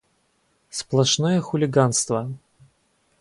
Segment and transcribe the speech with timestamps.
[0.71, 2.33] Сплошное хулиганство!